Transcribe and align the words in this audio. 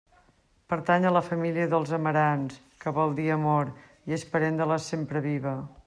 Pertany 0.73 1.03
a 1.09 1.11
la 1.17 1.21
família 1.27 1.67
dels 1.75 1.93
amarants, 1.99 2.57
que 2.85 2.95
vol 2.99 3.13
dir 3.21 3.29
amor, 3.37 3.71
i 4.11 4.19
és 4.19 4.27
parent 4.35 4.63
de 4.65 4.69
la 4.75 4.81
sempreviva. 4.89 5.57